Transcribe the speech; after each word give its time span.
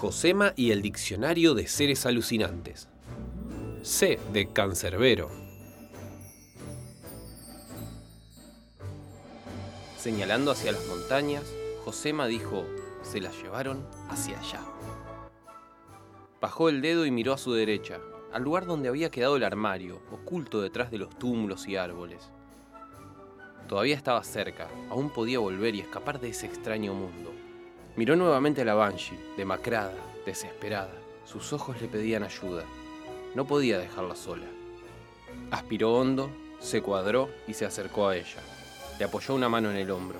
Josema 0.00 0.54
y 0.56 0.70
el 0.70 0.80
diccionario 0.80 1.52
de 1.52 1.66
seres 1.66 2.06
alucinantes. 2.06 2.88
C 3.82 4.18
de 4.32 4.50
Cancerbero. 4.50 5.30
Señalando 9.98 10.52
hacia 10.52 10.72
las 10.72 10.86
montañas, 10.86 11.44
Josema 11.84 12.28
dijo, 12.28 12.64
se 13.02 13.20
las 13.20 13.36
llevaron 13.42 13.86
hacia 14.08 14.40
allá. 14.40 14.62
Bajó 16.40 16.70
el 16.70 16.80
dedo 16.80 17.04
y 17.04 17.10
miró 17.10 17.34
a 17.34 17.38
su 17.38 17.52
derecha, 17.52 18.00
al 18.32 18.42
lugar 18.42 18.64
donde 18.64 18.88
había 18.88 19.10
quedado 19.10 19.36
el 19.36 19.44
armario, 19.44 20.00
oculto 20.10 20.62
detrás 20.62 20.90
de 20.90 20.96
los 20.96 21.10
túmulos 21.18 21.68
y 21.68 21.76
árboles. 21.76 22.30
Todavía 23.68 23.96
estaba 23.96 24.24
cerca, 24.24 24.70
aún 24.88 25.10
podía 25.10 25.40
volver 25.40 25.74
y 25.74 25.80
escapar 25.80 26.20
de 26.20 26.30
ese 26.30 26.46
extraño 26.46 26.94
mundo. 26.94 27.39
Miró 27.96 28.16
nuevamente 28.16 28.62
a 28.62 28.64
la 28.64 28.74
Banshee, 28.74 29.18
demacrada, 29.36 29.94
desesperada. 30.24 30.94
Sus 31.24 31.52
ojos 31.52 31.80
le 31.80 31.88
pedían 31.88 32.22
ayuda. 32.22 32.64
No 33.34 33.46
podía 33.46 33.78
dejarla 33.78 34.14
sola. 34.14 34.46
Aspiró 35.50 35.94
hondo, 35.94 36.30
se 36.60 36.82
cuadró 36.82 37.28
y 37.46 37.54
se 37.54 37.66
acercó 37.66 38.08
a 38.08 38.16
ella. 38.16 38.40
Le 38.98 39.04
apoyó 39.04 39.34
una 39.34 39.48
mano 39.48 39.70
en 39.70 39.76
el 39.76 39.90
hombro. 39.90 40.18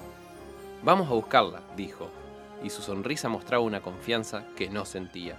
Vamos 0.82 1.08
a 1.08 1.14
buscarla, 1.14 1.62
dijo, 1.76 2.10
y 2.62 2.70
su 2.70 2.82
sonrisa 2.82 3.28
mostraba 3.28 3.62
una 3.62 3.80
confianza 3.80 4.46
que 4.56 4.68
no 4.68 4.84
sentía. 4.84 5.36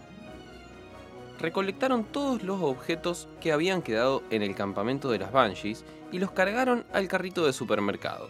Recolectaron 1.39 2.03
todos 2.03 2.43
los 2.43 2.61
objetos 2.61 3.27
que 3.39 3.51
habían 3.51 3.81
quedado 3.81 4.21
en 4.29 4.43
el 4.43 4.55
campamento 4.55 5.09
de 5.09 5.19
las 5.19 5.31
Banshees 5.31 5.83
y 6.11 6.19
los 6.19 6.31
cargaron 6.31 6.85
al 6.93 7.07
carrito 7.07 7.45
de 7.45 7.53
supermercado. 7.53 8.29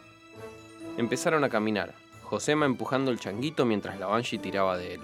Empezaron 0.98 1.44
a 1.44 1.50
caminar, 1.50 1.94
Josema 2.32 2.66
empujando 2.66 3.12
el 3.12 3.20
changuito 3.20 3.66
mientras 3.66 4.00
la 4.00 4.08
Banshee 4.08 4.38
tiraba 4.38 4.78
de 4.78 4.94
él. 4.94 5.02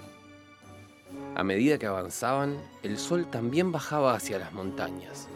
A 1.34 1.44
medida 1.44 1.76
que 1.76 1.84
avanzaban, 1.84 2.56
el 2.82 2.96
sol 2.96 3.26
también 3.30 3.70
bajaba 3.70 4.14
hacia 4.14 4.38
las 4.38 4.54
montañas. 4.54 5.28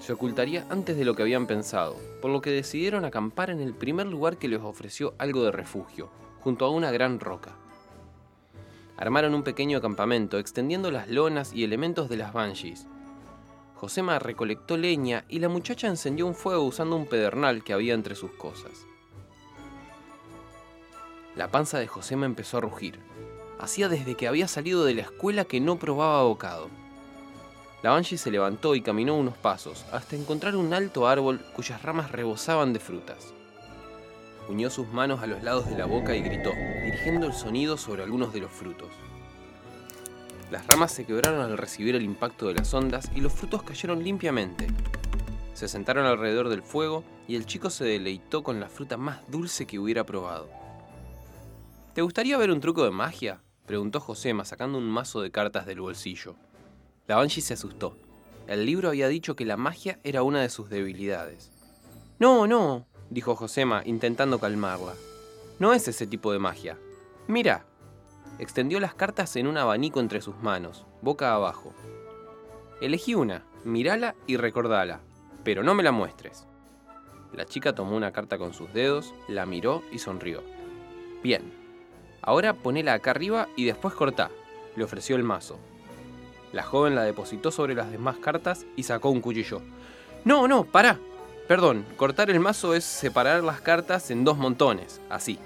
Se 0.00 0.12
ocultaría 0.12 0.66
antes 0.68 0.98
de 0.98 1.06
lo 1.06 1.14
que 1.14 1.22
habían 1.22 1.46
pensado, 1.46 1.96
por 2.20 2.30
lo 2.30 2.42
que 2.42 2.50
decidieron 2.50 3.06
acampar 3.06 3.48
en 3.48 3.60
el 3.60 3.72
primer 3.72 4.06
lugar 4.06 4.36
que 4.36 4.48
les 4.48 4.60
ofreció 4.60 5.14
algo 5.16 5.44
de 5.44 5.50
refugio, 5.50 6.10
junto 6.40 6.66
a 6.66 6.70
una 6.70 6.90
gran 6.90 7.20
roca. 7.20 7.52
Armaron 8.98 9.34
un 9.34 9.44
pequeño 9.44 9.80
campamento, 9.80 10.38
extendiendo 10.38 10.90
las 10.90 11.08
lonas 11.08 11.54
y 11.54 11.64
elementos 11.64 12.10
de 12.10 12.18
las 12.18 12.34
banshees. 12.34 12.86
Josema 13.76 14.18
recolectó 14.18 14.76
leña 14.76 15.24
y 15.26 15.38
la 15.38 15.48
muchacha 15.48 15.86
encendió 15.86 16.26
un 16.26 16.34
fuego 16.34 16.64
usando 16.64 16.96
un 16.96 17.06
pedernal 17.06 17.64
que 17.64 17.72
había 17.72 17.94
entre 17.94 18.14
sus 18.14 18.32
cosas. 18.32 18.84
La 21.38 21.52
panza 21.52 21.78
de 21.78 21.86
Josema 21.86 22.26
empezó 22.26 22.58
a 22.58 22.62
rugir. 22.62 22.98
Hacía 23.60 23.88
desde 23.88 24.16
que 24.16 24.26
había 24.26 24.48
salido 24.48 24.84
de 24.84 24.94
la 24.94 25.02
escuela 25.02 25.44
que 25.44 25.60
no 25.60 25.78
probaba 25.78 26.24
bocado. 26.24 26.68
La 27.80 27.90
Banshee 27.90 28.18
se 28.18 28.32
levantó 28.32 28.74
y 28.74 28.82
caminó 28.82 29.14
unos 29.16 29.36
pasos 29.36 29.86
hasta 29.92 30.16
encontrar 30.16 30.56
un 30.56 30.74
alto 30.74 31.06
árbol 31.06 31.40
cuyas 31.54 31.80
ramas 31.80 32.10
rebosaban 32.10 32.72
de 32.72 32.80
frutas. 32.80 33.32
Unió 34.48 34.68
sus 34.68 34.88
manos 34.88 35.22
a 35.22 35.28
los 35.28 35.44
lados 35.44 35.70
de 35.70 35.78
la 35.78 35.84
boca 35.84 36.16
y 36.16 36.22
gritó, 36.22 36.50
dirigiendo 36.82 37.28
el 37.28 37.32
sonido 37.32 37.76
sobre 37.76 38.02
algunos 38.02 38.32
de 38.32 38.40
los 38.40 38.50
frutos. 38.50 38.88
Las 40.50 40.66
ramas 40.66 40.90
se 40.90 41.04
quebraron 41.04 41.40
al 41.40 41.56
recibir 41.56 41.94
el 41.94 42.02
impacto 42.02 42.48
de 42.48 42.54
las 42.54 42.74
ondas 42.74 43.12
y 43.14 43.20
los 43.20 43.32
frutos 43.32 43.62
cayeron 43.62 44.02
limpiamente. 44.02 44.66
Se 45.54 45.68
sentaron 45.68 46.04
alrededor 46.04 46.48
del 46.48 46.64
fuego 46.64 47.04
y 47.28 47.36
el 47.36 47.46
chico 47.46 47.70
se 47.70 47.84
deleitó 47.84 48.42
con 48.42 48.58
la 48.58 48.68
fruta 48.68 48.96
más 48.96 49.20
dulce 49.28 49.68
que 49.68 49.78
hubiera 49.78 50.04
probado. 50.04 50.67
¿Te 51.98 52.02
gustaría 52.02 52.38
ver 52.38 52.52
un 52.52 52.60
truco 52.60 52.84
de 52.84 52.92
magia? 52.92 53.42
preguntó 53.66 53.98
Josema 53.98 54.44
sacando 54.44 54.78
un 54.78 54.88
mazo 54.88 55.20
de 55.20 55.32
cartas 55.32 55.66
del 55.66 55.80
bolsillo. 55.80 56.36
La 57.08 57.16
Banshee 57.16 57.40
se 57.40 57.54
asustó. 57.54 57.96
El 58.46 58.66
libro 58.66 58.90
había 58.90 59.08
dicho 59.08 59.34
que 59.34 59.44
la 59.44 59.56
magia 59.56 59.98
era 60.04 60.22
una 60.22 60.40
de 60.40 60.48
sus 60.48 60.70
debilidades. 60.70 61.50
No, 62.20 62.46
no, 62.46 62.86
dijo 63.10 63.34
Josema 63.34 63.82
intentando 63.84 64.38
calmarla. 64.38 64.94
No 65.58 65.72
es 65.72 65.88
ese 65.88 66.06
tipo 66.06 66.32
de 66.32 66.38
magia. 66.38 66.78
Mira. 67.26 67.66
Extendió 68.38 68.78
las 68.78 68.94
cartas 68.94 69.34
en 69.34 69.48
un 69.48 69.56
abanico 69.56 69.98
entre 69.98 70.20
sus 70.20 70.36
manos, 70.36 70.86
boca 71.02 71.34
abajo. 71.34 71.74
Elegí 72.80 73.16
una, 73.16 73.44
mírala 73.64 74.14
y 74.28 74.36
recordala, 74.36 75.00
pero 75.42 75.64
no 75.64 75.74
me 75.74 75.82
la 75.82 75.90
muestres. 75.90 76.46
La 77.32 77.44
chica 77.44 77.74
tomó 77.74 77.96
una 77.96 78.12
carta 78.12 78.38
con 78.38 78.54
sus 78.54 78.72
dedos, 78.72 79.12
la 79.26 79.46
miró 79.46 79.82
y 79.90 79.98
sonrió. 79.98 80.44
Bien, 81.24 81.57
Ahora 82.22 82.54
ponela 82.54 82.94
acá 82.94 83.12
arriba 83.12 83.48
y 83.56 83.64
después 83.64 83.94
cortá, 83.94 84.30
le 84.76 84.84
ofreció 84.84 85.16
el 85.16 85.22
mazo. 85.22 85.58
La 86.52 86.62
joven 86.62 86.94
la 86.94 87.02
depositó 87.02 87.50
sobre 87.50 87.74
las 87.74 87.90
demás 87.90 88.16
cartas 88.16 88.66
y 88.76 88.84
sacó 88.84 89.10
un 89.10 89.20
cuchillo. 89.20 89.60
No, 90.24 90.48
no, 90.48 90.64
pará. 90.64 90.98
Perdón, 91.46 91.84
cortar 91.96 92.30
el 92.30 92.40
mazo 92.40 92.74
es 92.74 92.84
separar 92.84 93.42
las 93.42 93.60
cartas 93.60 94.10
en 94.10 94.24
dos 94.24 94.36
montones, 94.36 95.00
así. 95.08 95.38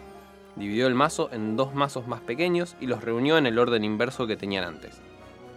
Dividió 0.57 0.87
el 0.87 0.95
mazo 0.95 1.31
en 1.33 1.57
dos 1.57 1.75
mazos 1.75 2.07
más 2.07 2.21
pequeños 2.21 2.77
y 2.81 2.87
los 2.87 3.03
reunió 3.03 3.39
en 3.39 3.47
el 3.47 3.59
orden 3.59 3.85
inverso 3.85 4.27
que 4.27 4.37
tenían 4.37 4.65
antes. 4.65 5.01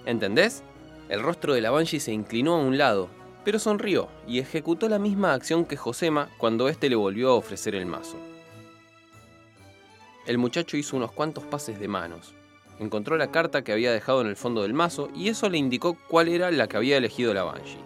¿Entendés? 0.05 0.63
El 1.09 1.21
rostro 1.21 1.53
de 1.53 1.61
la 1.61 1.71
Banshee 1.71 1.99
se 1.99 2.11
inclinó 2.11 2.55
a 2.55 2.59
un 2.59 2.77
lado, 2.77 3.09
pero 3.43 3.59
sonrió 3.59 4.07
y 4.27 4.39
ejecutó 4.39 4.89
la 4.89 4.99
misma 4.99 5.33
acción 5.33 5.65
que 5.65 5.77
Josema 5.77 6.29
cuando 6.37 6.69
éste 6.69 6.89
le 6.89 6.95
volvió 6.95 7.31
a 7.31 7.35
ofrecer 7.35 7.75
el 7.75 7.85
mazo. 7.85 8.17
El 10.25 10.39
muchacho 10.39 10.75
hizo 10.75 10.97
unos 10.97 11.11
cuantos 11.11 11.43
pases 11.43 11.79
de 11.79 11.87
manos. 11.87 12.33
Encontró 12.79 13.15
la 13.15 13.31
carta 13.31 13.63
que 13.63 13.71
había 13.71 13.91
dejado 13.91 14.21
en 14.21 14.27
el 14.27 14.35
fondo 14.35 14.63
del 14.63 14.73
mazo 14.73 15.09
y 15.15 15.29
eso 15.29 15.49
le 15.49 15.57
indicó 15.57 15.97
cuál 16.09 16.27
era 16.27 16.49
la 16.49 16.67
que 16.67 16.77
había 16.77 16.97
elegido 16.97 17.33
la 17.33 17.43
Banshee. 17.43 17.77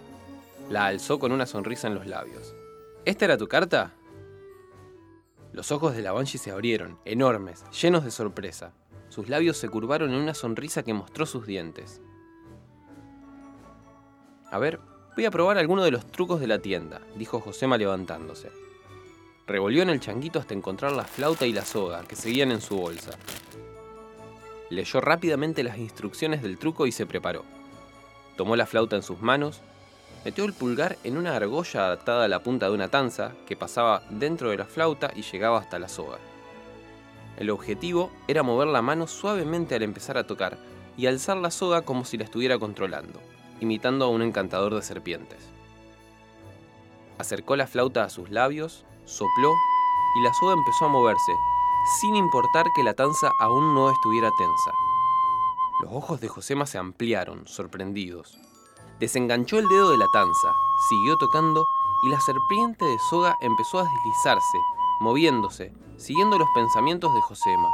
La 0.70 0.86
alzó 0.86 1.20
con 1.20 1.32
una 1.32 1.46
sonrisa 1.46 1.88
en 1.88 1.96
los 1.96 2.08
labios. 2.08 2.56
¿Esta 3.04 3.26
era 3.26 3.38
tu 3.38 3.48
carta? 3.48 3.94
Los 5.52 5.72
ojos 5.72 5.96
de 5.96 6.02
la 6.02 6.14
Banshee 6.14 6.38
se 6.38 6.52
abrieron, 6.52 6.98
enormes, 7.06 7.66
llenos 7.72 8.06
de 8.06 8.12
sorpresa. 8.12 8.74
Sus 9.10 9.28
labios 9.28 9.58
se 9.58 9.68
curvaron 9.68 10.12
en 10.12 10.22
una 10.22 10.34
sonrisa 10.34 10.84
que 10.84 10.94
mostró 10.94 11.26
sus 11.26 11.46
dientes. 11.46 12.02
A 14.50 14.60
ver, 14.60 14.80
voy 15.16 15.26
a 15.26 15.32
probar 15.32 15.58
alguno 15.58 15.84
de 15.84 15.92
los 15.92 16.06
trucos 16.10 16.40
de 16.40 16.48
la 16.48 16.60
tienda, 16.60 17.02
dijo 17.16 17.42
Josema 17.42 17.78
levantándose. 17.78 18.50
Revolvió 19.50 19.82
en 19.82 19.90
el 19.90 20.00
changuito 20.00 20.38
hasta 20.38 20.54
encontrar 20.54 20.92
la 20.92 21.06
flauta 21.06 21.48
y 21.48 21.54
la 21.54 21.66
soga, 21.66 22.04
que 22.04 22.16
seguían 22.16 22.52
en 22.52 22.62
su 22.62 22.78
bolsa. 22.78 23.18
Leyó 24.70 25.02
rápidamente 25.02 25.64
las 25.64 25.80
instrucciones 25.80 26.44
del 26.44 26.60
truco 26.60 26.86
y 26.86 26.92
se 26.92 27.08
preparó. 27.08 27.44
Tomó 28.38 28.56
la 28.56 28.68
flauta 28.68 28.96
en 28.96 29.02
sus 29.02 29.22
manos, 29.22 29.62
metió 30.24 30.46
el 30.46 30.54
pulgar 30.54 31.00
en 31.04 31.18
una 31.18 31.36
argolla 31.36 31.88
adaptada 31.88 32.26
a 32.26 32.28
la 32.28 32.44
punta 32.44 32.68
de 32.68 32.76
una 32.76 32.90
tanza 32.90 33.32
que 33.48 33.56
pasaba 33.56 34.04
dentro 34.12 34.52
de 34.52 34.58
la 34.58 34.66
flauta 34.66 35.10
y 35.16 35.24
llegaba 35.24 35.58
hasta 35.58 35.80
la 35.80 35.90
soga. 35.90 36.20
El 37.36 37.50
objetivo 37.50 38.12
era 38.28 38.44
mover 38.44 38.68
la 38.68 38.84
mano 38.84 39.08
suavemente 39.08 39.74
al 39.74 39.82
empezar 39.82 40.20
a 40.20 40.28
tocar 40.28 40.60
y 40.96 41.08
alzar 41.08 41.38
la 41.38 41.50
soga 41.50 41.82
como 41.82 42.06
si 42.06 42.18
la 42.18 42.26
estuviera 42.26 42.60
controlando, 42.60 43.20
imitando 43.62 44.06
a 44.06 44.10
un 44.10 44.22
encantador 44.22 44.76
de 44.76 44.84
serpientes. 44.84 45.40
Acercó 47.18 47.56
la 47.56 47.66
flauta 47.66 48.04
a 48.04 48.10
sus 48.10 48.30
labios 48.30 48.86
sopló 49.10 49.54
y 50.16 50.22
la 50.22 50.34
soga 50.34 50.54
empezó 50.54 50.86
a 50.86 50.90
moverse, 50.90 51.34
sin 52.00 52.16
importar 52.16 52.72
que 52.74 52.84
la 52.84 52.94
tanza 52.94 53.32
aún 53.40 53.74
no 53.74 53.90
estuviera 53.90 54.32
tensa. 54.38 54.72
Los 55.82 55.94
ojos 55.94 56.20
de 56.20 56.28
Josema 56.28 56.66
se 56.66 56.78
ampliaron, 56.78 57.48
sorprendidos. 57.48 58.38
Desenganchó 59.00 59.60
el 59.60 59.68
dedo 59.70 59.92
de 59.92 59.98
la 59.98 60.08
tanza, 60.12 60.54
siguió 60.90 61.16
tocando 61.18 61.64
y 62.04 62.10
la 62.10 62.20
serpiente 62.20 62.86
de 62.86 63.00
soga 63.10 63.38
empezó 63.42 63.80
a 63.80 63.84
deslizarse, 63.84 64.58
moviéndose, 65.00 65.74
siguiendo 65.98 66.38
los 66.38 66.50
pensamientos 66.54 67.14
de 67.14 67.22
Josema. 67.22 67.70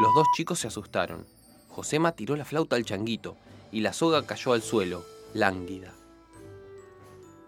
Los 0.00 0.14
dos 0.14 0.26
chicos 0.36 0.58
se 0.58 0.68
asustaron. 0.68 1.26
Josema 1.68 2.12
tiró 2.12 2.36
la 2.36 2.44
flauta 2.44 2.76
al 2.76 2.84
changuito 2.84 3.36
y 3.72 3.80
la 3.80 3.92
soga 3.92 4.26
cayó 4.26 4.52
al 4.52 4.62
suelo, 4.62 5.02
lánguida. 5.34 5.92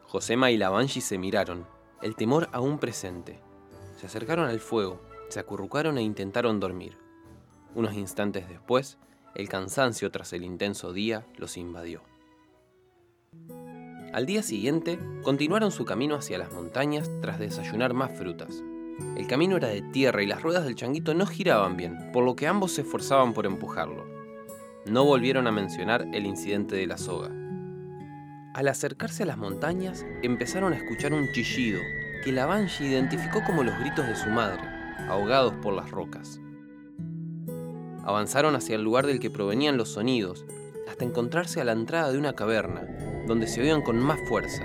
Josema 0.07 0.51
y 0.51 0.57
la 0.57 0.71
Banshee 0.71 1.01
se 1.01 1.19
miraron, 1.19 1.67
el 2.03 2.17
temor 2.17 2.49
aún 2.53 2.79
presente. 2.79 3.39
Se 3.97 4.07
acercaron 4.07 4.49
al 4.49 4.61
fuego, 4.61 5.01
se 5.29 5.41
acurrucaron 5.41 5.99
e 5.99 6.03
intentaron 6.03 6.61
dormir. 6.61 6.97
Unos 7.75 7.95
instantes 7.95 8.49
después, 8.49 8.99
el 9.35 9.49
cansancio 9.49 10.11
tras 10.11 10.33
el 10.33 10.45
intenso 10.45 10.93
día 10.93 11.27
los 11.37 11.57
invadió. 11.57 12.03
Al 14.13 14.27
día 14.27 14.43
siguiente, 14.43 14.99
continuaron 15.23 15.71
su 15.71 15.85
camino 15.85 16.17
hacia 16.17 16.39
las 16.39 16.53
montañas 16.53 17.11
tras 17.21 17.39
desayunar 17.39 17.95
más 17.95 18.17
frutas. 18.19 18.63
El 19.17 19.27
camino 19.29 19.57
era 19.57 19.69
de 19.69 19.83
tierra 19.83 20.23
y 20.23 20.27
las 20.27 20.43
ruedas 20.43 20.65
del 20.65 20.75
changuito 20.75 21.15
no 21.15 21.27
giraban 21.27 21.77
bien, 21.77 22.11
por 22.13 22.25
lo 22.25 22.35
que 22.35 22.47
ambos 22.47 22.73
se 22.73 22.81
esforzaban 22.81 23.35
por 23.35 23.47
empujarlo. 23.47 24.05
No 24.85 25.05
volvieron 25.05 25.47
a 25.47 25.53
mencionar 25.53 26.09
el 26.13 26.27
incidente 26.27 26.75
de 26.75 26.87
la 26.87 26.99
soga. 26.99 27.31
Al 28.53 28.67
acercarse 28.67 29.23
a 29.23 29.27
las 29.27 29.39
montañas, 29.39 30.05
empezaron 30.23 30.73
a 30.73 30.77
escuchar 30.77 31.13
un 31.13 31.31
chillido 31.33 31.81
que 32.25 32.33
la 32.33 32.47
Banshee 32.47 32.87
identificó 32.87 33.45
como 33.45 33.63
los 33.63 33.79
gritos 33.79 34.05
de 34.09 34.17
su 34.17 34.29
madre, 34.29 34.61
ahogados 35.09 35.55
por 35.63 35.73
las 35.73 35.93
rocas. 35.93 36.41
Avanzaron 38.05 38.57
hacia 38.57 38.75
el 38.75 38.83
lugar 38.83 39.07
del 39.07 39.21
que 39.21 39.31
provenían 39.31 39.77
los 39.77 39.91
sonidos, 39.91 40.45
hasta 40.89 41.05
encontrarse 41.05 41.61
a 41.61 41.65
la 41.65 41.73
entrada 41.73 42.11
de 42.11 42.19
una 42.19 42.33
caverna, 42.33 42.83
donde 43.29 43.47
se 43.47 43.61
oían 43.61 43.83
con 43.83 44.01
más 44.01 44.19
fuerza. 44.29 44.65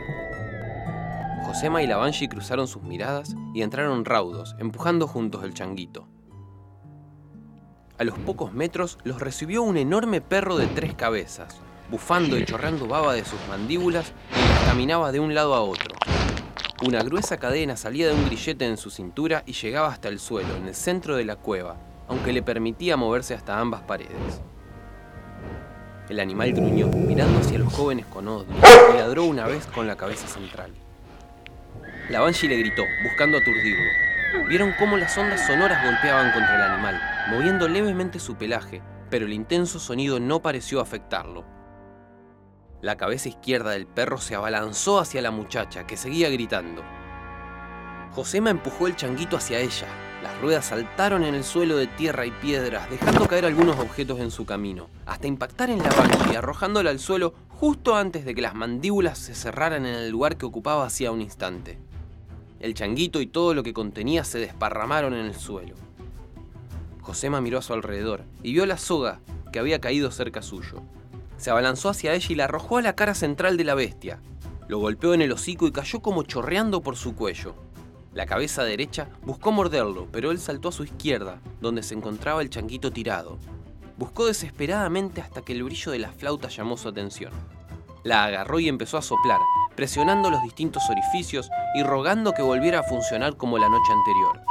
Josema 1.44 1.84
y 1.84 1.88
la 1.88 1.98
Banshee 1.98 2.28
cruzaron 2.28 2.68
sus 2.68 2.82
miradas 2.82 3.36
y 3.54 3.62
entraron 3.62 4.04
raudos, 4.04 4.56
empujando 4.58 5.08
juntos 5.08 5.44
el 5.44 5.54
changuito. 5.54 6.08
A 8.00 8.04
los 8.04 8.18
pocos 8.18 8.52
metros 8.52 8.98
los 9.04 9.22
recibió 9.22 9.62
un 9.62 9.78
enorme 9.78 10.22
perro 10.22 10.58
de 10.58 10.66
tres 10.66 10.96
cabezas, 10.96 11.62
bufando 11.90 12.38
y 12.38 12.46
chorreando 12.46 12.88
baba 12.88 13.14
de 13.14 13.26
sus 13.26 13.40
mandíbulas 13.50 14.12
y 14.32 14.66
caminaba 14.66 15.12
de 15.12 15.20
un 15.20 15.34
lado 15.34 15.54
a 15.56 15.62
otro. 15.62 15.96
Una 16.86 17.02
gruesa 17.02 17.38
cadena 17.38 17.78
salía 17.78 18.08
de 18.08 18.14
un 18.14 18.26
grillete 18.26 18.66
en 18.66 18.78
su 18.78 18.90
cintura 18.90 19.44
y 19.46 19.54
llegaba 19.54 19.88
hasta 19.88 20.10
el 20.10 20.20
suelo, 20.20 20.56
en 20.56 20.68
el 20.68 20.76
centro 20.76 21.16
de 21.16 21.24
la 21.24 21.38
cueva, 21.38 21.78
aunque 22.08 22.34
le 22.34 22.44
permitía 22.44 22.98
moverse 22.98 23.34
hasta 23.34 23.60
ambas 23.60 23.82
paredes. 23.84 24.42
El 26.10 26.20
animal 26.20 26.54
gruñó, 26.54 26.88
mirando 26.88 27.40
hacia 27.40 27.58
los 27.58 27.74
jóvenes 27.74 28.06
con 28.06 28.28
odio, 28.28 28.48
y 28.94 28.98
ladró 28.98 29.24
una 29.24 29.48
vez 29.48 29.66
con 29.68 29.88
la 29.88 29.96
cabeza 29.96 30.28
central. 30.28 30.72
La 32.10 32.20
Banshee 32.20 32.48
le 32.48 32.58
gritó, 32.58 32.84
buscando 33.04 33.38
aturdirlo. 33.38 34.48
Vieron 34.48 34.74
cómo 34.78 34.98
las 34.98 35.18
ondas 35.18 35.48
sonoras 35.48 35.84
golpeaban 35.84 36.32
contra 36.34 36.56
el 36.56 36.72
animal, 36.72 37.02
moviendo 37.30 37.68
levemente 37.68 38.20
su 38.20 38.36
pelaje, 38.36 38.82
pero 39.10 39.26
el 39.26 39.34
intenso 39.34 39.80
sonido 39.80 40.20
no 40.20 40.42
pareció 40.42 40.82
afectarlo. 40.82 41.55
La 42.86 42.98
cabeza 42.98 43.30
izquierda 43.30 43.72
del 43.72 43.88
perro 43.88 44.20
se 44.20 44.36
abalanzó 44.36 45.00
hacia 45.00 45.20
la 45.20 45.32
muchacha, 45.32 45.88
que 45.88 45.98
seguía 45.98 46.30
gritando. 46.30 46.84
Josema 48.12 48.52
empujó 48.52 48.86
el 48.86 48.96
changuito 48.96 49.38
hacia 49.38 49.58
ella. 49.58 49.88
Las 50.22 50.40
ruedas 50.40 50.66
saltaron 50.66 51.24
en 51.24 51.34
el 51.34 51.44
suelo 51.44 51.78
de 51.78 51.88
tierra 51.88 52.28
y 52.28 52.32
piedras, 52.32 52.88
dejando 52.92 53.28
caer 53.28 53.46
algunos 53.46 53.80
objetos 53.80 54.20
en 54.20 54.30
su 54.30 54.46
camino, 54.46 54.88
hasta 55.08 55.26
impactar 55.26 55.72
en 55.72 55.80
la 55.80 55.90
y 56.32 56.36
arrojándola 56.36 56.92
al 56.92 57.00
suelo 57.00 57.34
justo 57.50 57.96
antes 57.96 58.24
de 58.24 58.36
que 58.36 58.44
las 58.44 58.54
mandíbulas 58.54 59.18
se 59.18 59.34
cerraran 59.34 59.88
en 59.88 59.96
el 59.96 60.12
lugar 60.12 60.38
que 60.38 60.46
ocupaba 60.46 60.86
hacía 60.86 61.12
un 61.12 61.22
instante. 61.22 61.80
El 62.60 62.76
changuito 62.76 63.20
y 63.20 63.26
todo 63.26 63.56
lo 63.56 63.64
que 63.64 63.74
contenía 63.74 64.24
se 64.24 64.38
desparramaron 64.38 65.16
en 65.16 65.26
el 65.26 65.34
suelo. 65.34 65.74
Josema 67.02 67.42
miró 67.42 67.58
a 67.58 67.64
su 67.64 67.74
alrededor 67.74 68.26
y 68.44 68.54
vio 68.54 68.68
la 68.68 68.78
soga 68.78 69.22
que 69.52 69.58
había 69.58 69.82
caído 69.82 70.12
cerca 70.12 70.44
suyo. 70.44 70.84
Se 71.38 71.52
abalanzó 71.52 71.90
hacia 71.90 72.14
ella 72.14 72.28
y 72.30 72.36
la 72.36 72.46
arrojó 72.46 72.78
a 72.78 72.82
la 72.82 72.96
cara 72.96 73.14
central 73.14 73.58
de 73.58 73.64
la 73.64 73.76
bestia. 73.76 74.20
Lo 74.68 74.80
golpeó 74.80 75.14
en 75.14 75.22
el 75.22 75.32
hocico 75.32 75.68
y 75.68 75.72
cayó 75.72 76.02
como 76.02 76.24
chorreando 76.24 76.82
por 76.82 76.96
su 76.96 77.16
cuello. 77.16 77.56
La 78.14 78.26
cabeza 78.26 78.64
derecha 78.64 79.10
buscó 79.24 79.52
morderlo, 79.52 80.08
pero 80.12 80.32
él 80.32 80.40
saltó 80.40 80.70
a 80.70 80.72
su 80.72 80.86
izquierda, 80.86 81.42
donde 81.60 81.84
se 81.84 81.94
encontraba 81.94 82.42
el 82.42 82.50
changuito 82.50 82.92
tirado. 82.92 83.38
Buscó 83.98 84.26
desesperadamente 84.26 85.22
hasta 85.22 85.42
que 85.42 85.54
el 85.54 85.64
brillo 85.64 85.92
de 85.92 86.00
la 86.00 86.12
flauta 86.12 86.48
llamó 86.48 86.78
su 86.78 86.88
atención. 86.88 87.34
La 88.04 88.24
agarró 88.24 88.60
y 88.60 88.70
empezó 88.70 88.98
a 88.98 89.02
soplar, 89.02 89.40
presionando 89.76 90.30
los 90.30 90.42
distintos 90.44 90.84
orificios 90.90 91.50
y 91.76 91.84
rogando 91.84 92.34
que 92.34 92.42
volviera 92.42 92.80
a 92.80 92.84
funcionar 92.84 93.36
como 93.36 93.58
la 93.58 93.68
noche 93.68 93.92
anterior. 93.92 94.42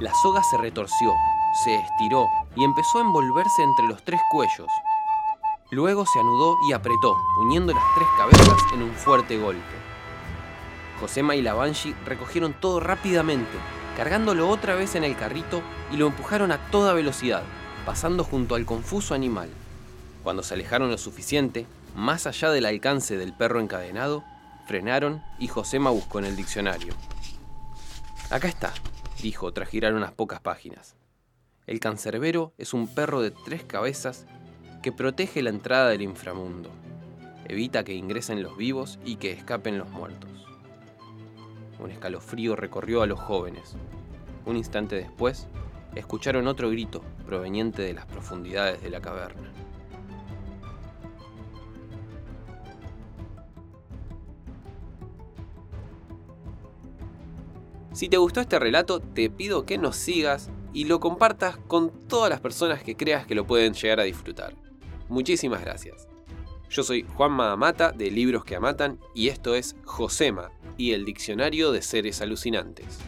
La 0.00 0.12
soga 0.22 0.42
se 0.42 0.58
retorció, 0.58 1.10
se 1.64 1.74
estiró 1.74 2.26
y 2.56 2.64
empezó 2.64 2.98
a 2.98 3.02
envolverse 3.02 3.62
entre 3.62 3.86
los 3.86 4.02
tres 4.02 4.20
cuellos. 4.30 4.70
Luego 5.70 6.06
se 6.06 6.20
anudó 6.20 6.56
y 6.68 6.72
apretó, 6.72 7.16
uniendo 7.38 7.72
las 7.72 7.84
tres 7.94 8.08
cabezas 8.16 8.72
en 8.72 8.82
un 8.82 8.92
fuerte 8.92 9.36
golpe. 9.36 9.62
Josema 11.00 11.36
y 11.36 11.42
la 11.42 11.54
Banshee 11.54 11.94
recogieron 12.04 12.54
todo 12.54 12.80
rápidamente, 12.80 13.58
cargándolo 13.96 14.48
otra 14.48 14.74
vez 14.74 14.94
en 14.94 15.04
el 15.04 15.16
carrito 15.16 15.62
y 15.92 15.96
lo 15.96 16.06
empujaron 16.06 16.52
a 16.52 16.70
toda 16.70 16.94
velocidad, 16.94 17.42
pasando 17.84 18.24
junto 18.24 18.54
al 18.54 18.64
confuso 18.64 19.14
animal. 19.14 19.50
Cuando 20.22 20.42
se 20.42 20.54
alejaron 20.54 20.90
lo 20.90 20.98
suficiente, 20.98 21.66
más 21.94 22.26
allá 22.26 22.50
del 22.50 22.66
alcance 22.66 23.16
del 23.16 23.32
perro 23.32 23.60
encadenado, 23.60 24.24
frenaron 24.66 25.22
y 25.38 25.48
Josema 25.48 25.90
buscó 25.90 26.18
en 26.18 26.26
el 26.26 26.36
diccionario. 26.36 26.94
Acá 28.30 28.48
está, 28.48 28.72
dijo 29.22 29.52
tras 29.52 29.68
girar 29.68 29.94
unas 29.94 30.12
pocas 30.12 30.40
páginas. 30.40 30.96
El 31.66 31.80
cancerbero 31.80 32.52
es 32.58 32.74
un 32.74 32.86
perro 32.86 33.20
de 33.22 33.32
tres 33.32 33.64
cabezas 33.64 34.24
que 34.84 34.92
protege 34.92 35.42
la 35.42 35.50
entrada 35.50 35.88
del 35.88 36.02
inframundo. 36.02 36.70
Evita 37.48 37.82
que 37.82 37.94
ingresen 37.94 38.40
los 38.44 38.56
vivos 38.56 39.00
y 39.04 39.16
que 39.16 39.32
escapen 39.32 39.76
los 39.76 39.90
muertos. 39.90 40.30
Un 41.80 41.90
escalofrío 41.90 42.54
recorrió 42.54 43.02
a 43.02 43.06
los 43.06 43.18
jóvenes. 43.18 43.74
Un 44.44 44.56
instante 44.56 44.94
después, 44.94 45.48
escucharon 45.96 46.46
otro 46.46 46.70
grito 46.70 47.02
proveniente 47.26 47.82
de 47.82 47.94
las 47.94 48.06
profundidades 48.06 48.80
de 48.80 48.90
la 48.90 49.00
caverna. 49.00 49.52
Si 57.92 58.08
te 58.08 58.18
gustó 58.18 58.40
este 58.40 58.60
relato, 58.60 59.00
te 59.00 59.30
pido 59.30 59.66
que 59.66 59.78
nos 59.78 59.96
sigas 59.96 60.50
y 60.76 60.84
lo 60.84 61.00
compartas 61.00 61.56
con 61.56 61.90
todas 62.06 62.28
las 62.28 62.40
personas 62.40 62.82
que 62.82 62.96
creas 62.96 63.26
que 63.26 63.34
lo 63.34 63.46
pueden 63.46 63.72
llegar 63.72 63.98
a 63.98 64.02
disfrutar. 64.02 64.54
Muchísimas 65.08 65.62
gracias. 65.62 66.06
Yo 66.68 66.82
soy 66.82 67.06
Juan 67.14 67.32
Mahamata 67.32 67.92
de 67.92 68.10
Libros 68.10 68.44
que 68.44 68.56
Amatan 68.56 69.00
y 69.14 69.28
esto 69.28 69.54
es 69.54 69.74
Josema 69.86 70.50
y 70.76 70.92
el 70.92 71.06
Diccionario 71.06 71.72
de 71.72 71.80
Seres 71.80 72.20
Alucinantes. 72.20 72.98